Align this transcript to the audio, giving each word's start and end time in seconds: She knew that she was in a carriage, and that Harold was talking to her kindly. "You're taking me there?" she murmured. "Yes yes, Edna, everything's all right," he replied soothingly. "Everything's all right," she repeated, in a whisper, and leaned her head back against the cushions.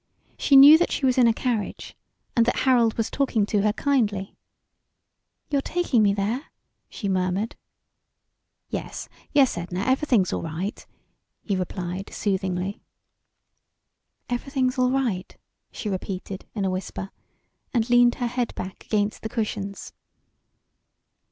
She 0.35 0.55
knew 0.55 0.79
that 0.79 0.91
she 0.91 1.05
was 1.05 1.19
in 1.19 1.27
a 1.27 1.31
carriage, 1.31 1.95
and 2.35 2.47
that 2.47 2.61
Harold 2.61 2.95
was 2.95 3.11
talking 3.11 3.45
to 3.45 3.61
her 3.61 3.71
kindly. 3.71 4.35
"You're 5.51 5.61
taking 5.61 6.01
me 6.01 6.11
there?" 6.11 6.45
she 6.89 7.07
murmured. 7.07 7.55
"Yes 8.67 9.07
yes, 9.31 9.59
Edna, 9.59 9.81
everything's 9.81 10.33
all 10.33 10.41
right," 10.41 10.83
he 11.43 11.55
replied 11.55 12.11
soothingly. 12.11 12.81
"Everything's 14.27 14.79
all 14.79 14.89
right," 14.89 15.37
she 15.71 15.87
repeated, 15.87 16.47
in 16.55 16.65
a 16.65 16.71
whisper, 16.71 17.11
and 17.71 17.87
leaned 17.87 18.15
her 18.15 18.25
head 18.25 18.55
back 18.55 18.83
against 18.87 19.21
the 19.21 19.29
cushions. 19.29 19.93